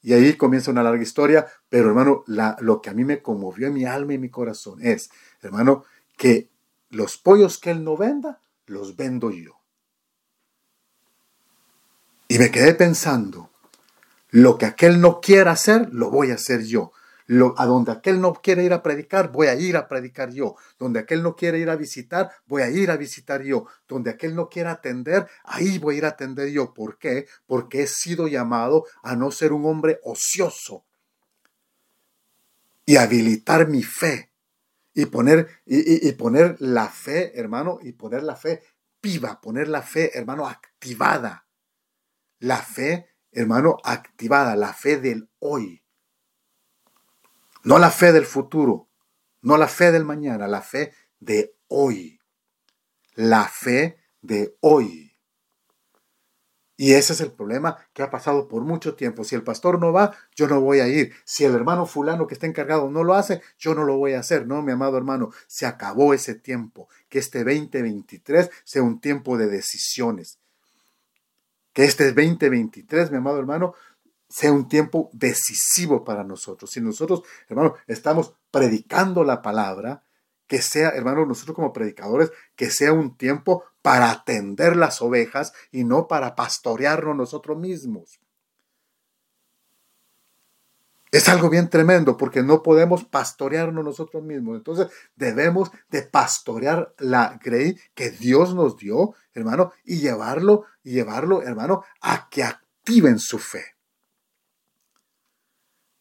[0.00, 3.74] Y ahí comienza una larga historia, pero hermano, lo que a mí me conmovió en
[3.74, 5.10] mi alma y mi corazón es,
[5.42, 5.84] hermano,
[6.16, 6.48] que
[6.88, 9.61] los pollos que él no venda, los vendo yo.
[12.32, 13.50] Y me quedé pensando,
[14.30, 16.92] lo que aquel no quiera hacer, lo voy a hacer yo.
[17.26, 20.56] Lo, a donde aquel no quiere ir a predicar, voy a ir a predicar yo.
[20.78, 23.66] Donde aquel no quiere ir a visitar, voy a ir a visitar yo.
[23.86, 26.72] Donde aquel no quiera atender, ahí voy a ir a atender yo.
[26.72, 27.26] ¿Por qué?
[27.44, 30.86] Porque he sido llamado a no ser un hombre ocioso
[32.86, 34.32] y habilitar mi fe
[34.94, 38.62] y poner, y, y poner la fe, hermano, y poner la fe
[39.02, 41.44] viva, poner la fe, hermano, activada
[42.42, 45.84] la fe, hermano, activada, la fe del hoy.
[47.62, 48.88] No la fe del futuro,
[49.42, 52.18] no la fe del mañana, la fe de hoy.
[53.14, 55.16] La fe de hoy.
[56.76, 59.22] Y ese es el problema que ha pasado por mucho tiempo.
[59.22, 61.14] Si el pastor no va, yo no voy a ir.
[61.24, 64.20] Si el hermano fulano que está encargado no lo hace, yo no lo voy a
[64.20, 64.48] hacer.
[64.48, 66.88] No, mi amado hermano, se acabó ese tiempo.
[67.08, 70.41] Que este 2023 sea un tiempo de decisiones.
[71.72, 73.74] Que este 2023, mi amado hermano,
[74.28, 76.70] sea un tiempo decisivo para nosotros.
[76.70, 80.04] Si nosotros, hermano, estamos predicando la palabra,
[80.46, 85.84] que sea, hermano, nosotros como predicadores, que sea un tiempo para atender las ovejas y
[85.84, 88.21] no para pastorearnos nosotros mismos.
[91.12, 94.56] Es algo bien tremendo porque no podemos pastorearnos nosotros mismos.
[94.56, 101.42] Entonces debemos de pastorear la grey que Dios nos dio, hermano, y llevarlo, y llevarlo,
[101.42, 103.62] hermano, a que activen su fe.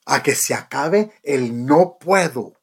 [0.05, 2.53] A que se acabe el no puedo.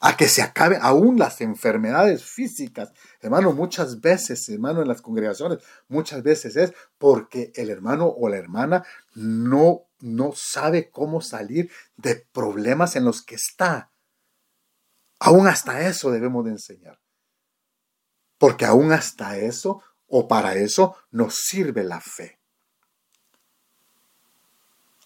[0.00, 2.92] A que se acabe aún las enfermedades físicas.
[3.20, 5.58] Hermano, muchas veces, hermano, en las congregaciones,
[5.88, 8.84] muchas veces es porque el hermano o la hermana
[9.16, 13.90] no no sabe cómo salir de problemas en los que está.
[15.18, 17.00] Aún hasta eso debemos de enseñar.
[18.38, 22.38] Porque aún hasta eso o para eso nos sirve la fe.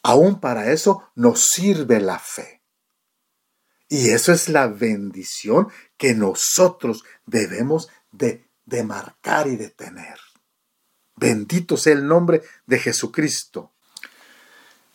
[0.03, 2.63] Aún para eso nos sirve la fe.
[3.89, 10.19] Y eso es la bendición que nosotros debemos de, de marcar y de tener.
[11.17, 13.73] Bendito sea el nombre de Jesucristo.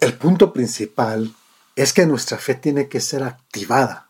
[0.03, 1.33] El punto principal
[1.77, 4.09] es que nuestra fe tiene que ser activada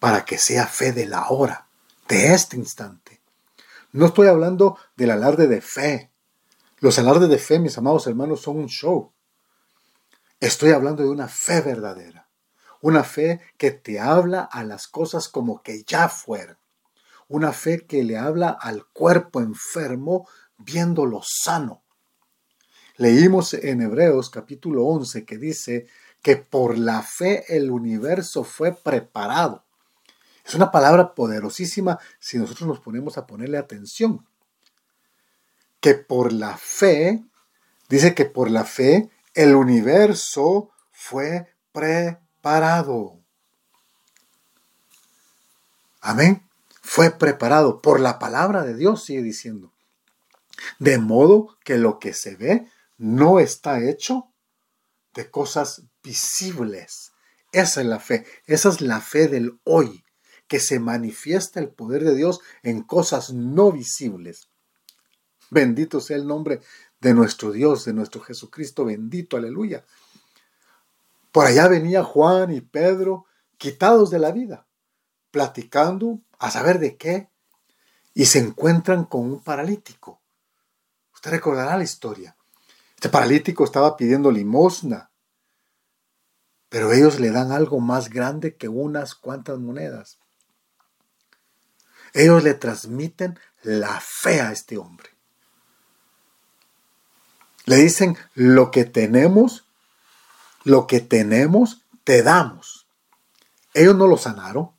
[0.00, 1.68] para que sea fe de la hora,
[2.08, 3.20] de este instante.
[3.92, 6.10] No estoy hablando del alarde de fe.
[6.80, 9.12] Los alardes de fe, mis amados hermanos, son un show.
[10.40, 12.28] Estoy hablando de una fe verdadera.
[12.80, 16.58] Una fe que te habla a las cosas como que ya fueron.
[17.28, 21.81] Una fe que le habla al cuerpo enfermo viéndolo sano.
[22.96, 25.86] Leímos en Hebreos capítulo 11 que dice
[26.20, 29.64] que por la fe el universo fue preparado.
[30.44, 34.26] Es una palabra poderosísima si nosotros nos ponemos a ponerle atención.
[35.80, 37.24] Que por la fe,
[37.88, 43.18] dice que por la fe el universo fue preparado.
[46.02, 46.46] Amén.
[46.82, 49.72] Fue preparado por la palabra de Dios, sigue diciendo.
[50.78, 52.66] De modo que lo que se ve
[53.02, 54.32] no está hecho
[55.12, 57.10] de cosas visibles.
[57.50, 58.24] Esa es la fe.
[58.46, 60.04] Esa es la fe del hoy,
[60.46, 64.50] que se manifiesta el poder de Dios en cosas no visibles.
[65.50, 66.60] Bendito sea el nombre
[67.00, 69.84] de nuestro Dios, de nuestro Jesucristo, bendito, aleluya.
[71.32, 73.26] Por allá venía Juan y Pedro
[73.58, 74.68] quitados de la vida,
[75.32, 77.30] platicando a saber de qué,
[78.14, 80.22] y se encuentran con un paralítico.
[81.12, 82.36] Usted recordará la historia.
[83.02, 85.10] Este paralítico estaba pidiendo limosna,
[86.68, 90.20] pero ellos le dan algo más grande que unas cuantas monedas.
[92.12, 95.10] Ellos le transmiten la fe a este hombre.
[97.64, 99.66] Le dicen, lo que tenemos,
[100.62, 102.86] lo que tenemos, te damos.
[103.74, 104.70] Ellos no lo sanaron.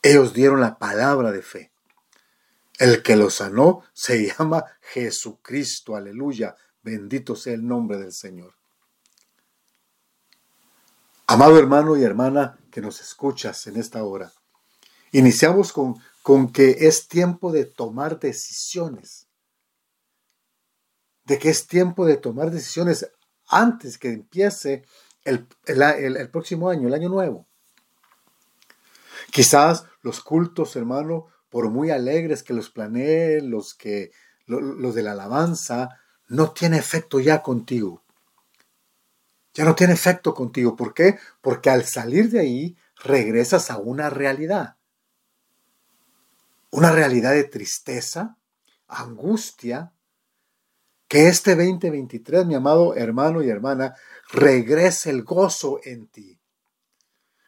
[0.00, 1.70] Ellos dieron la palabra de fe.
[2.78, 6.56] El que lo sanó se llama Jesucristo, aleluya,
[6.88, 8.54] bendito sea el nombre del Señor.
[11.26, 14.32] Amado hermano y hermana que nos escuchas en esta hora,
[15.12, 19.28] iniciamos con, con que es tiempo de tomar decisiones,
[21.24, 23.10] de que es tiempo de tomar decisiones
[23.46, 24.84] antes que empiece
[25.24, 27.46] el, el próximo año, el año nuevo.
[29.30, 34.10] Quizás los cultos, hermano, por muy alegres que los planeen, los que
[34.46, 35.90] los de la alabanza,
[36.28, 38.02] no tiene efecto ya contigo.
[39.54, 40.76] Ya no tiene efecto contigo.
[40.76, 41.18] ¿Por qué?
[41.40, 44.76] Porque al salir de ahí regresas a una realidad.
[46.70, 48.36] Una realidad de tristeza,
[48.86, 49.92] angustia,
[51.08, 53.94] que este 2023, mi amado hermano y hermana,
[54.30, 56.38] regrese el gozo en ti.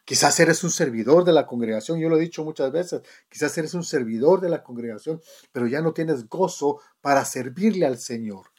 [0.03, 3.75] Quizás eres un servidor de la congregación, yo lo he dicho muchas veces, quizás eres
[3.75, 8.51] un servidor de la congregación, pero ya no tienes gozo para servirle al Señor.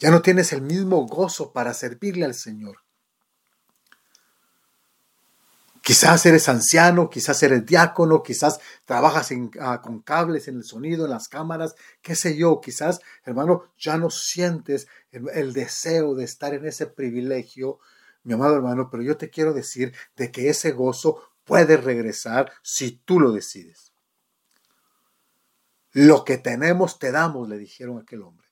[0.00, 2.78] Ya no tienes el mismo gozo para servirle al Señor.
[5.82, 11.12] Quizás eres anciano, quizás eres diácono, quizás trabajas ah, con cables en el sonido, en
[11.12, 16.66] las cámaras, qué sé yo, quizás, hermano, ya no sientes el deseo de estar en
[16.66, 17.78] ese privilegio
[18.22, 22.92] mi amado hermano, pero yo te quiero decir de que ese gozo puede regresar si
[22.92, 23.92] tú lo decides.
[25.92, 28.49] Lo que tenemos te damos, le dijeron aquel hombre.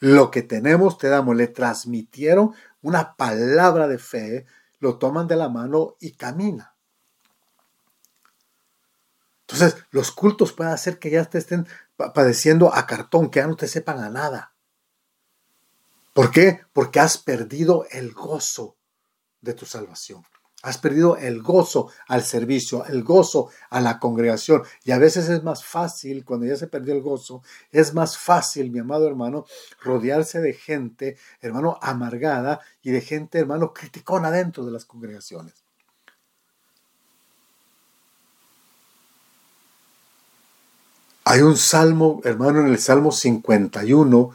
[0.00, 1.36] Lo que tenemos te damos.
[1.36, 4.46] Le transmitieron una palabra de fe,
[4.78, 6.74] lo toman de la mano y camina.
[9.40, 13.56] Entonces, los cultos pueden hacer que ya te estén padeciendo a cartón, que ya no
[13.56, 14.52] te sepan a nada.
[16.12, 16.60] ¿Por qué?
[16.72, 18.76] Porque has perdido el gozo
[19.40, 20.22] de tu salvación.
[20.62, 24.64] Has perdido el gozo al servicio, el gozo a la congregación.
[24.84, 28.72] Y a veces es más fácil, cuando ya se perdió el gozo, es más fácil,
[28.72, 29.46] mi amado hermano,
[29.80, 35.54] rodearse de gente, hermano, amargada y de gente, hermano, criticona dentro de las congregaciones.
[41.22, 44.30] Hay un salmo, hermano, en el Salmo 51,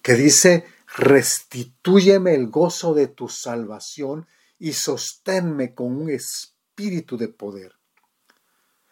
[0.00, 0.64] que dice,
[0.96, 4.26] restitúyeme el gozo de tu salvación
[4.58, 7.74] y sosténme con un espíritu de poder.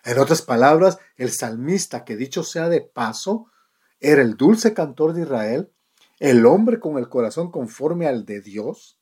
[0.04, 3.50] En otras palabras, el salmista, que dicho sea de paso,
[4.00, 5.72] era el dulce cantor de Israel,
[6.18, 8.98] el hombre con el corazón conforme al de Dios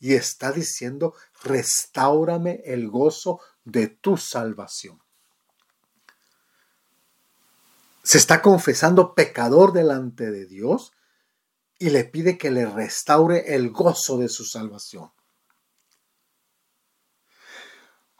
[0.00, 5.02] y está diciendo, restaurame el gozo de tu salvación.
[8.04, 10.92] Se está confesando pecador delante de Dios
[11.78, 15.10] y le pide que le restaure el gozo de su salvación.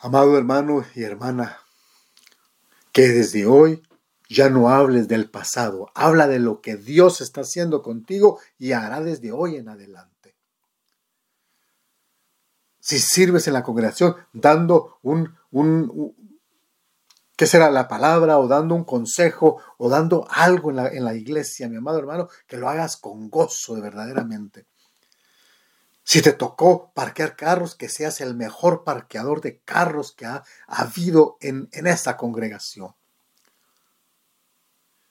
[0.01, 1.59] Amado hermano y hermana,
[2.93, 3.83] que desde hoy
[4.29, 9.01] ya no hables del pasado, habla de lo que Dios está haciendo contigo y hará
[9.01, 10.37] desde hoy en adelante.
[12.79, 16.15] Si sirves en la congregación dando un, un,
[17.37, 18.39] ¿qué será la palabra?
[18.39, 22.29] O dando un consejo o dando algo en la, en la iglesia, mi amado hermano,
[22.47, 24.69] que lo hagas con gozo de verdaderamente.
[26.09, 31.37] Si te tocó parquear carros, que seas el mejor parqueador de carros que ha, habido
[31.43, 32.95] en, esta congregación.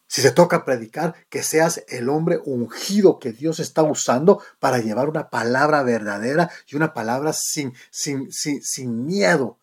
[0.07, 5.07] Si te toca predicar, que seas el hombre ungido que Dios está usando para llevar
[5.07, 9.59] una palabra verdadera y una palabra sin, sin, sin, sin miedo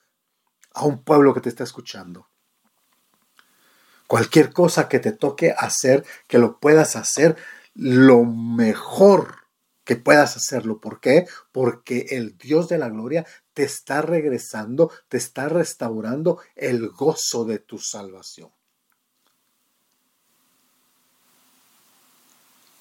[0.72, 2.28] a un pueblo que te está escuchando.
[4.06, 7.36] Cualquier cosa que te toque hacer, que lo puedas hacer
[7.74, 9.43] lo mejor
[9.84, 10.80] que puedas hacerlo.
[10.80, 11.26] ¿Por qué?
[11.52, 17.58] Porque el Dios de la gloria te está regresando, te está restaurando el gozo de
[17.58, 18.50] tu salvación.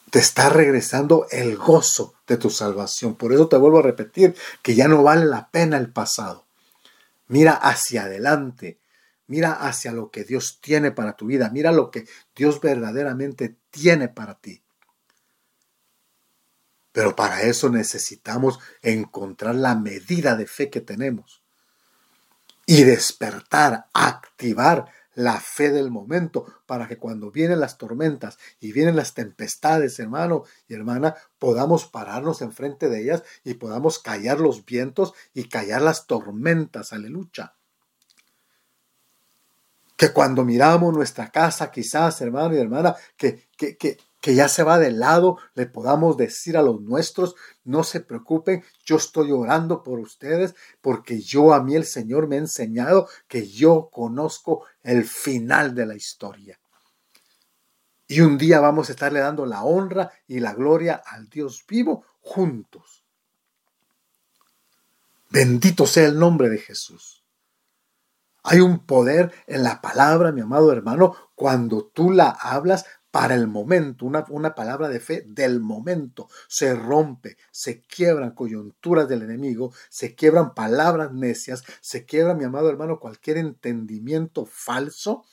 [0.09, 3.15] Te está regresando el gozo de tu salvación.
[3.15, 6.45] Por eso te vuelvo a repetir que ya no vale la pena el pasado.
[7.27, 8.79] Mira hacia adelante.
[9.25, 11.49] Mira hacia lo que Dios tiene para tu vida.
[11.49, 14.61] Mira lo que Dios verdaderamente tiene para ti.
[16.93, 21.43] Pero para eso necesitamos encontrar la medida de fe que tenemos
[22.65, 28.95] y despertar, activar la fe del momento para que cuando vienen las tormentas y vienen
[28.95, 35.13] las tempestades, hermano y hermana, podamos pararnos enfrente de ellas y podamos callar los vientos
[35.33, 37.55] y callar las tormentas, aleluya.
[39.95, 44.63] Que cuando miramos nuestra casa, quizás, hermano y hermana, que, que, que, que ya se
[44.63, 49.83] va de lado, le podamos decir a los nuestros, no se preocupen, yo estoy orando
[49.83, 55.03] por ustedes porque yo a mí el Señor me ha enseñado que yo conozco el
[55.03, 56.57] final de la historia.
[58.07, 62.05] Y un día vamos a estarle dando la honra y la gloria al Dios vivo
[62.21, 63.03] juntos.
[65.29, 67.22] Bendito sea el nombre de Jesús.
[68.43, 73.47] Hay un poder en la palabra, mi amado hermano, cuando tú la hablas para el
[73.47, 76.27] momento, una, una, palabra de fe del momento.
[76.47, 82.69] Se rompe, se quiebran coyunturas del enemigo, se quiebran palabras necias, se quiebra, mi amado
[82.69, 85.25] hermano, cualquier entendimiento falso.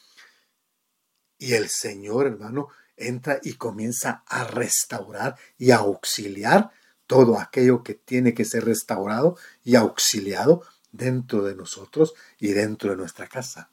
[1.39, 6.71] Y el Señor, hermano, entra y comienza a restaurar y a auxiliar
[7.07, 12.97] todo aquello que tiene que ser restaurado y auxiliado dentro de nosotros y dentro de
[12.97, 13.71] nuestra casa.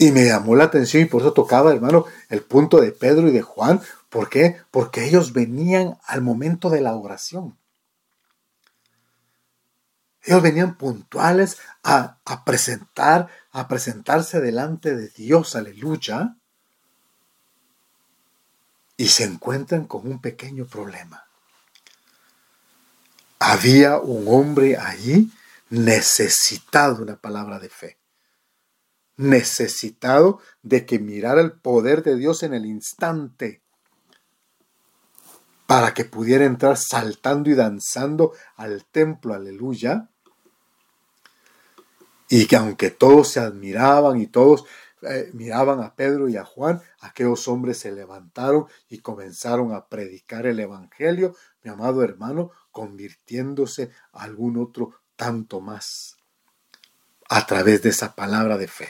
[0.00, 3.32] Y me llamó la atención y por eso tocaba, hermano, el punto de Pedro y
[3.32, 3.82] de Juan.
[4.08, 4.56] ¿Por qué?
[4.70, 7.58] Porque ellos venían al momento de la oración.
[10.22, 16.36] Ellos venían puntuales a, a presentar, a presentarse delante de Dios, aleluya.
[18.96, 21.29] Y se encuentran con un pequeño problema.
[23.40, 25.32] Había un hombre allí
[25.70, 28.00] necesitado de una palabra de fe
[29.20, 33.62] necesitado de que mirara el poder de Dios en el instante
[35.66, 40.08] para que pudiera entrar saltando y danzando al templo, aleluya.
[42.28, 44.64] Y que aunque todos se admiraban y todos
[45.02, 50.46] eh, miraban a Pedro y a Juan, aquellos hombres se levantaron y comenzaron a predicar
[50.46, 56.16] el Evangelio, mi amado hermano, convirtiéndose a algún otro tanto más
[57.28, 58.88] a través de esa palabra de fe.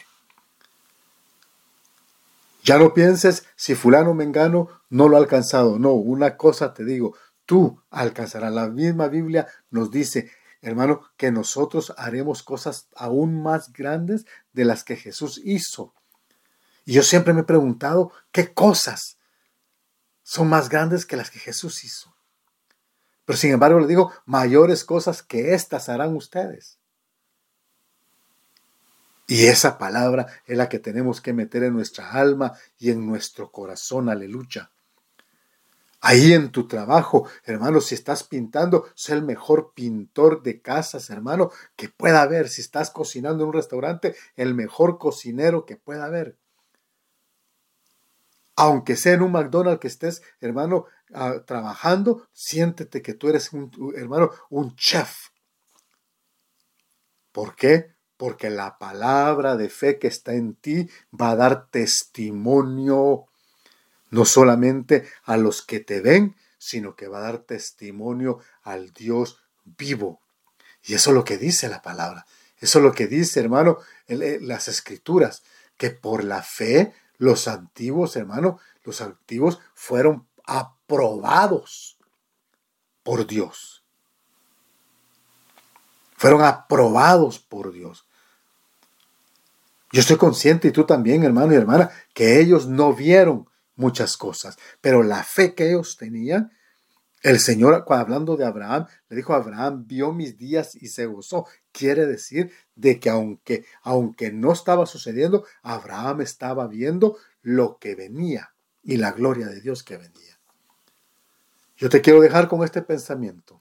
[2.64, 5.78] Ya no pienses si fulano mengano no lo ha alcanzado.
[5.78, 8.52] No, una cosa te digo, tú alcanzarás.
[8.52, 10.30] La misma Biblia nos dice,
[10.62, 15.94] hermano, que nosotros haremos cosas aún más grandes de las que Jesús hizo.
[16.90, 19.16] Y yo siempre me he preguntado, ¿qué cosas
[20.24, 22.12] son más grandes que las que Jesús hizo?
[23.24, 26.80] Pero sin embargo le digo, mayores cosas que estas harán ustedes.
[29.28, 33.52] Y esa palabra es la que tenemos que meter en nuestra alma y en nuestro
[33.52, 34.72] corazón, aleluya.
[36.00, 41.52] Ahí en tu trabajo, hermano, si estás pintando, sé el mejor pintor de casas, hermano,
[41.76, 42.48] que pueda haber.
[42.48, 46.39] Si estás cocinando en un restaurante, el mejor cocinero que pueda haber.
[48.60, 50.84] Aunque sea en un McDonald's que estés, hermano,
[51.14, 55.28] ah, trabajando, siéntete que tú eres un, hermano, un chef.
[57.32, 57.94] ¿Por qué?
[58.18, 63.28] Porque la palabra de fe que está en ti va a dar testimonio
[64.10, 69.40] no solamente a los que te ven, sino que va a dar testimonio al Dios
[69.64, 70.20] vivo.
[70.82, 72.26] Y eso es lo que dice la palabra.
[72.58, 75.42] Eso es lo que dice, hermano, las escrituras,
[75.78, 81.98] que por la fe los antiguos, hermano, los antiguos fueron aprobados
[83.02, 83.84] por Dios.
[86.16, 88.06] Fueron aprobados por Dios.
[89.92, 94.56] Yo estoy consciente, y tú también, hermano y hermana, que ellos no vieron muchas cosas,
[94.80, 96.50] pero la fe que ellos tenían,
[97.22, 101.46] el Señor, hablando de Abraham, le dijo a Abraham, vio mis días y se gozó.
[101.70, 108.54] Quiere decir de que aunque, aunque no estaba sucediendo, Abraham estaba viendo lo que venía
[108.82, 110.38] y la gloria de Dios que venía.
[111.76, 113.60] Yo te quiero dejar con este pensamiento.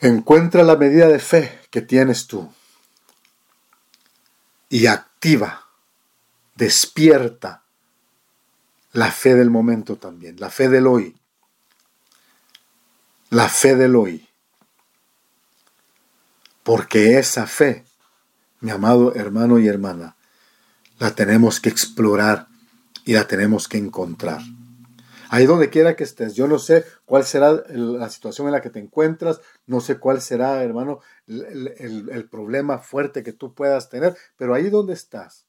[0.00, 2.52] Encuentra la medida de fe que tienes tú
[4.68, 5.66] y activa,
[6.56, 7.61] despierta
[8.92, 11.16] la fe del momento también, la fe del hoy.
[13.30, 14.28] La fe del hoy.
[16.62, 17.84] Porque esa fe,
[18.60, 20.16] mi amado hermano y hermana,
[20.98, 22.46] la tenemos que explorar
[23.04, 24.40] y la tenemos que encontrar.
[25.30, 28.68] Ahí donde quiera que estés, yo no sé cuál será la situación en la que
[28.68, 34.14] te encuentras, no sé cuál será, hermano, el, el problema fuerte que tú puedas tener,
[34.36, 35.46] pero ahí donde estás,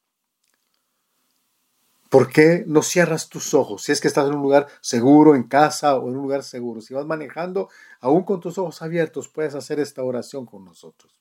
[2.14, 3.82] ¿Por qué no cierras tus ojos?
[3.82, 6.80] Si es que estás en un lugar seguro, en casa o en un lugar seguro.
[6.80, 7.70] Si vas manejando,
[8.02, 11.12] aún con tus ojos abiertos, puedes hacer esta oración con nosotros.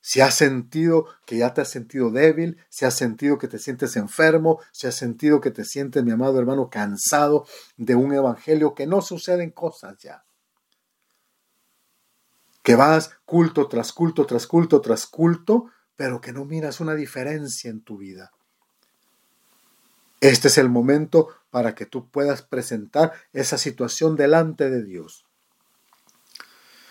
[0.00, 3.96] Si has sentido que ya te has sentido débil, si has sentido que te sientes
[3.96, 8.86] enfermo, si has sentido que te sientes, mi amado hermano, cansado de un evangelio, que
[8.86, 10.24] no suceden cosas ya.
[12.62, 15.66] Que vas culto tras culto, tras culto, tras culto,
[15.96, 18.32] pero que no miras una diferencia en tu vida
[20.28, 25.26] este es el momento para que tú puedas presentar esa situación delante de Dios.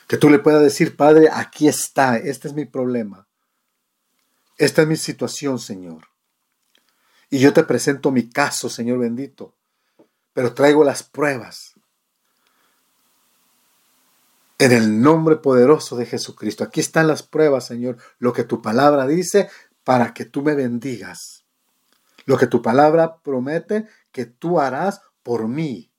[0.08, 3.28] Que tú le puedas decir, Padre, aquí está, este es mi problema.
[4.58, 6.08] Esta es mi situación, Señor.
[7.30, 9.54] Y yo te presento mi caso, Señor bendito.
[10.34, 11.74] Pero traigo las pruebas.
[14.60, 16.64] En el nombre poderoso de Jesucristo.
[16.64, 17.98] Aquí están las pruebas, Señor.
[18.20, 19.50] Lo que tu palabra dice
[19.84, 21.45] para que tú me bendigas
[22.26, 25.92] lo que tu palabra promete que tú harás por mí.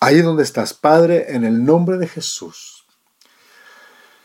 [0.00, 2.86] Ahí donde estás, Padre, en el nombre de Jesús.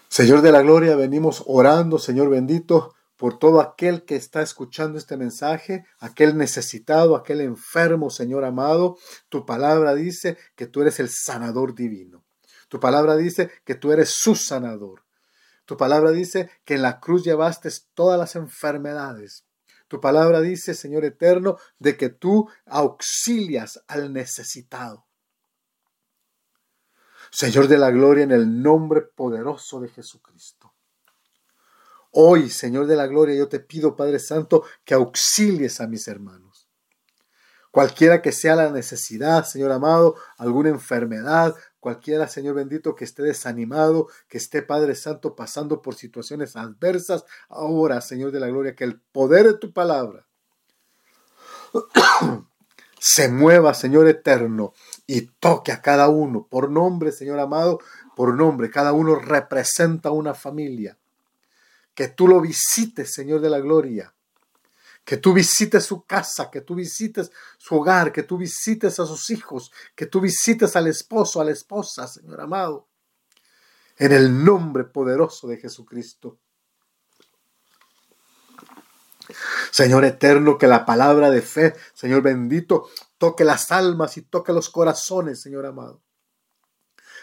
[0.09, 5.15] Señor de la Gloria, venimos orando, Señor bendito, por todo aquel que está escuchando este
[5.15, 8.97] mensaje, aquel necesitado, aquel enfermo, Señor amado.
[9.29, 12.25] Tu palabra dice que tú eres el sanador divino.
[12.67, 15.03] Tu palabra dice que tú eres su sanador.
[15.71, 19.45] Tu palabra dice que en la cruz llevaste todas las enfermedades.
[19.87, 25.05] Tu palabra dice, Señor eterno, de que tú auxilias al necesitado.
[27.31, 30.73] Señor de la gloria, en el nombre poderoso de Jesucristo.
[32.11, 36.67] Hoy, Señor de la gloria, yo te pido, Padre Santo, que auxilies a mis hermanos.
[37.71, 44.07] Cualquiera que sea la necesidad, Señor amado, alguna enfermedad, Cualquiera, Señor bendito, que esté desanimado,
[44.29, 49.01] que esté, Padre Santo, pasando por situaciones adversas, ahora, Señor de la Gloria, que el
[49.01, 50.27] poder de tu palabra
[52.99, 54.73] se mueva, Señor eterno,
[55.07, 57.79] y toque a cada uno, por nombre, Señor amado,
[58.15, 58.69] por nombre.
[58.69, 60.99] Cada uno representa una familia.
[61.95, 64.13] Que tú lo visites, Señor de la Gloria
[65.03, 69.29] que tú visites su casa, que tú visites su hogar, que tú visites a sus
[69.29, 72.87] hijos, que tú visites al esposo, a la esposa, Señor amado.
[73.97, 76.39] En el nombre poderoso de Jesucristo.
[79.71, 84.69] Señor eterno, que la palabra de fe, Señor bendito, toque las almas y toque los
[84.69, 86.01] corazones, Señor amado.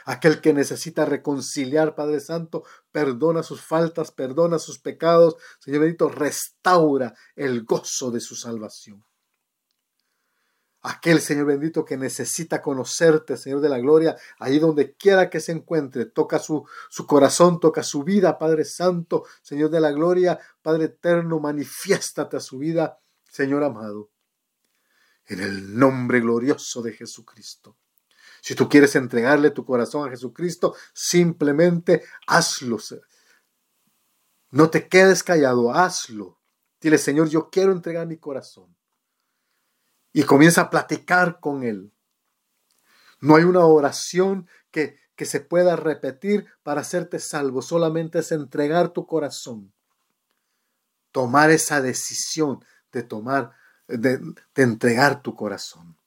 [0.08, 5.36] Aquel que necesita reconciliar, Padre Santo, perdona sus faltas, perdona sus pecados.
[5.60, 9.04] Señor bendito, restaura el gozo de su salvación.
[10.80, 15.52] Aquel Señor bendito que necesita conocerte, Señor de la gloria, ahí donde quiera que se
[15.52, 20.84] encuentre, toca su, su corazón, toca su vida, Padre Santo, Señor de la gloria, Padre
[20.84, 22.98] eterno, manifiéstate a su vida,
[23.30, 24.10] Señor amado,
[25.26, 27.76] en el nombre glorioso de Jesucristo.
[28.40, 32.78] Si tú quieres entregarle tu corazón a Jesucristo, simplemente hazlo.
[34.50, 36.38] No te quedes callado, hazlo.
[36.80, 38.76] Dile, Señor, yo quiero entregar mi corazón.
[40.12, 41.92] Y comienza a platicar con Él.
[43.20, 47.62] No hay una oración que, que se pueda repetir para hacerte salvo.
[47.62, 49.72] Solamente es entregar tu corazón.
[51.10, 53.52] Tomar esa decisión de tomar,
[53.86, 55.97] de, de entregar tu corazón.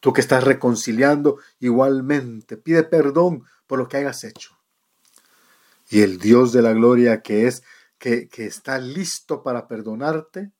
[0.00, 4.58] Tú que estás reconciliando igualmente, pide perdón por lo que hayas hecho.
[5.90, 7.62] Y el Dios de la gloria que es,
[7.98, 10.52] que, que está listo para perdonarte,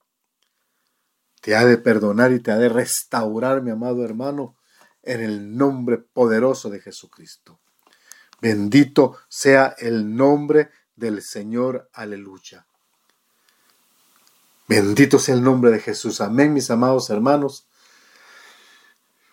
[1.40, 4.56] te ha de perdonar y te ha de restaurar, mi amado hermano,
[5.02, 7.60] en el nombre poderoso de Jesucristo.
[8.40, 11.88] Bendito sea el nombre del Señor.
[11.92, 12.66] Aleluya.
[14.68, 16.20] Bendito sea el nombre de Jesús.
[16.20, 17.66] Amén, mis amados hermanos.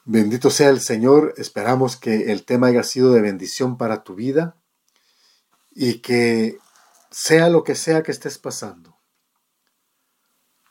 [0.10, 1.34] Bendito sea el Señor.
[1.36, 4.56] Esperamos que el tema haya sido de bendición para tu vida
[5.72, 6.60] y que
[7.12, 8.98] sea lo que sea que estés pasando,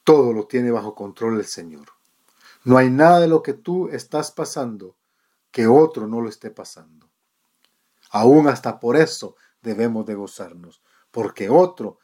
[0.05, 1.89] todo lo tiene bajo control el Señor.
[2.65, 4.97] No hay nada de lo que tú estás pasando
[5.51, 7.11] que otro no lo esté pasando.
[8.09, 10.81] Aún hasta por eso debemos de gozarnos,
[11.11, 11.99] porque otro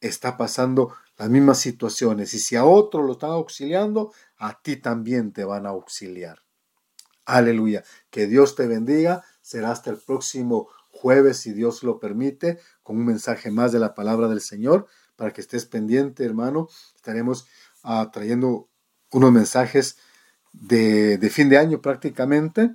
[0.00, 5.34] está pasando las mismas situaciones y si a otro lo están auxiliando, a ti también
[5.34, 6.42] te van a auxiliar.
[7.24, 7.84] Aleluya.
[8.10, 9.24] Que Dios te bendiga.
[9.40, 13.94] Será hasta el próximo jueves, si Dios lo permite, con un mensaje más de la
[13.94, 14.86] palabra del Señor.
[15.16, 16.68] Para que estés pendiente, hermano.
[16.96, 17.46] Estaremos
[17.84, 18.68] uh, trayendo
[19.10, 19.98] unos mensajes
[20.52, 22.72] de, de fin de año prácticamente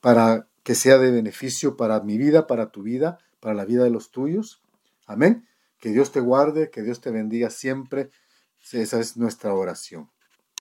[0.00, 3.90] para que sea de beneficio para mi vida, para tu vida, para la vida de
[3.90, 4.62] los tuyos.
[5.06, 5.48] Amén.
[5.80, 8.10] Que Dios te guarde, que Dios te bendiga siempre.
[8.72, 10.10] Esa es nuestra oración.